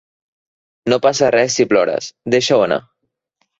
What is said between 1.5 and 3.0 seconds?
si plores, deixa-ho anar.